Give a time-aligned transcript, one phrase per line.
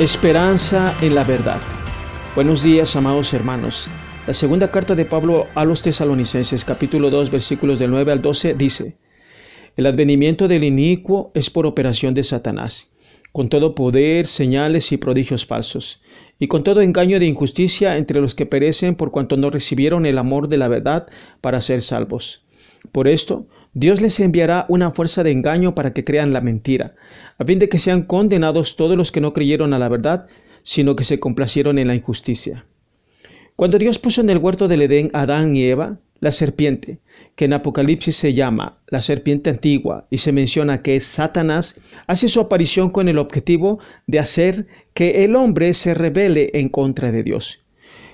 [0.00, 1.60] Esperanza en la verdad.
[2.34, 3.90] Buenos días, amados hermanos.
[4.26, 8.54] La segunda carta de Pablo a los tesalonicenses, capítulo 2, versículos del 9 al 12,
[8.54, 8.96] dice,
[9.76, 12.94] El advenimiento del inicuo es por operación de Satanás,
[13.32, 16.00] con todo poder, señales y prodigios falsos,
[16.38, 20.16] y con todo engaño de injusticia entre los que perecen por cuanto no recibieron el
[20.16, 21.08] amor de la verdad
[21.42, 22.42] para ser salvos.
[22.90, 26.96] Por esto, Dios les enviará una fuerza de engaño para que crean la mentira,
[27.38, 30.26] a fin de que sean condenados todos los que no creyeron a la verdad,
[30.62, 32.66] sino que se complacieron en la injusticia.
[33.54, 36.98] Cuando Dios puso en el huerto del Edén a Adán y Eva, la serpiente,
[37.36, 42.28] que en Apocalipsis se llama la serpiente antigua y se menciona que es Satanás, hace
[42.28, 47.22] su aparición con el objetivo de hacer que el hombre se rebele en contra de
[47.22, 47.62] Dios.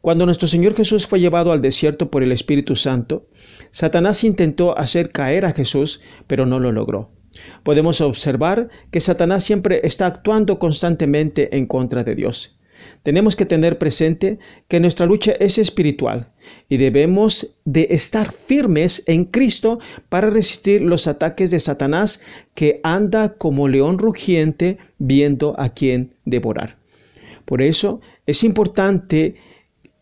[0.00, 3.26] Cuando nuestro Señor Jesús fue llevado al desierto por el Espíritu Santo,
[3.70, 7.10] Satanás intentó hacer caer a Jesús, pero no lo logró.
[7.62, 12.58] Podemos observar que Satanás siempre está actuando constantemente en contra de Dios.
[13.02, 16.32] Tenemos que tener presente que nuestra lucha es espiritual
[16.70, 22.20] y debemos de estar firmes en Cristo para resistir los ataques de Satanás
[22.54, 26.78] que anda como león rugiente viendo a quien devorar.
[27.44, 29.34] Por eso es importante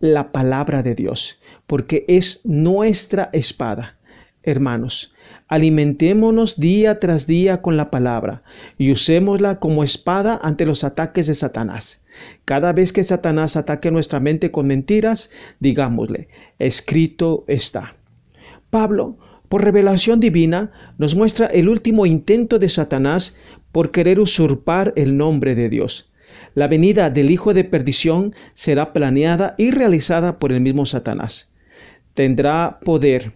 [0.00, 3.98] la palabra de Dios, porque es nuestra espada.
[4.42, 5.14] Hermanos,
[5.48, 8.42] alimentémonos día tras día con la palabra
[8.76, 12.04] y usémosla como espada ante los ataques de Satanás.
[12.44, 17.96] Cada vez que Satanás ataque nuestra mente con mentiras, digámosle, escrito está.
[18.70, 23.36] Pablo, por revelación divina, nos muestra el último intento de Satanás
[23.72, 26.12] por querer usurpar el nombre de Dios.
[26.55, 31.53] La venida del Hijo de Perdición será planeada y realizada por el mismo Satanás.
[32.14, 33.33] Tendrá poder,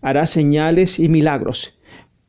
[0.00, 1.78] hará señales y milagros,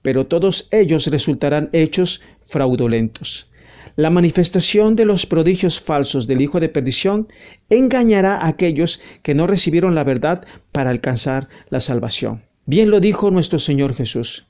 [0.02, 3.52] pero todos ellos resultarán hechos fraudulentos.
[3.96, 7.30] La manifestación de los prodigios falsos del Hijo de Perdición
[7.70, 12.44] engañará a aquellos que no recibieron la verdad para alcanzar la salvación.
[12.66, 14.48] Bien lo dijo nuestro Señor Jesús.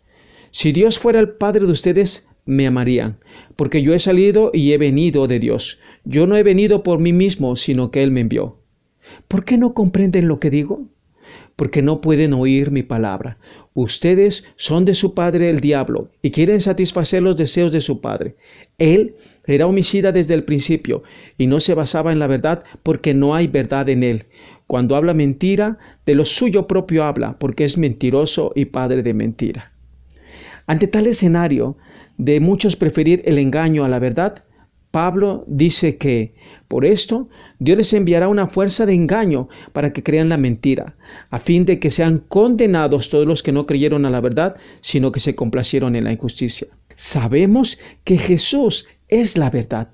[0.50, 3.17] Si Dios fuera el Padre de ustedes, me amarían,
[3.56, 5.79] porque yo he salido y he venido de Dios.
[6.03, 8.59] Yo no he venido por mí mismo, sino que Él me envió.
[9.28, 10.88] ¿Por qué no comprenden lo que digo?
[11.55, 13.38] Porque no pueden oír mi palabra.
[13.73, 18.35] Ustedes son de su padre el diablo y quieren satisfacer los deseos de su padre.
[18.78, 19.16] Él
[19.47, 21.03] era homicida desde el principio
[21.38, 24.25] y no se basaba en la verdad porque no hay verdad en él.
[24.67, 29.75] Cuando habla mentira, de lo suyo propio habla, porque es mentiroso y padre de mentira.
[30.68, 31.78] Ante tal escenario,
[32.18, 34.44] de muchos preferir el engaño a la verdad,
[34.92, 36.34] Pablo dice que
[36.70, 37.28] por esto
[37.59, 40.96] Dios les enviará una fuerza de engaño para que crean la mentira,
[41.30, 45.12] a fin de que sean condenados todos los que no creyeron a la verdad, sino
[45.12, 46.68] que se complacieron en la injusticia.
[46.96, 49.90] Sabemos que Jesús es la verdad.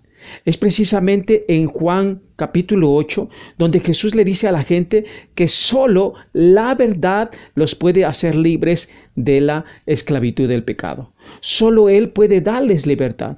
[0.46, 5.06] Es precisamente en Juan capítulo 8 donde Jesús le dice a la gente
[5.36, 11.14] que solo la verdad los puede hacer libres de la esclavitud del pecado.
[11.40, 13.38] Solo Él puede darles libertad.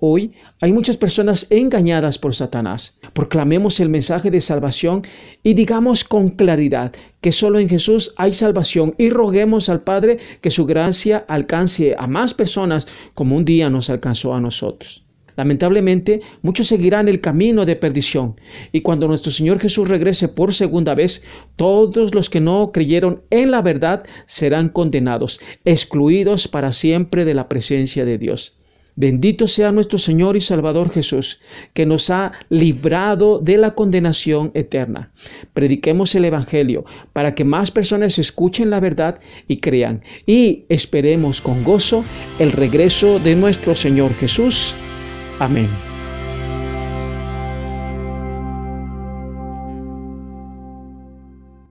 [0.00, 2.96] Hoy hay muchas personas engañadas por Satanás.
[3.14, 5.02] Proclamemos el mensaje de salvación
[5.42, 10.50] y digamos con claridad que solo en Jesús hay salvación y roguemos al Padre que
[10.50, 15.07] su gracia alcance a más personas como un día nos alcanzó a nosotros.
[15.38, 18.40] Lamentablemente, muchos seguirán el camino de perdición.
[18.72, 21.22] Y cuando nuestro Señor Jesús regrese por segunda vez,
[21.54, 27.48] todos los que no creyeron en la verdad serán condenados, excluidos para siempre de la
[27.48, 28.56] presencia de Dios.
[28.96, 31.40] Bendito sea nuestro Señor y Salvador Jesús,
[31.72, 35.12] que nos ha librado de la condenación eterna.
[35.54, 40.02] Prediquemos el Evangelio para que más personas escuchen la verdad y crean.
[40.26, 42.02] Y esperemos con gozo
[42.40, 44.74] el regreso de nuestro Señor Jesús.
[45.40, 45.87] Amém.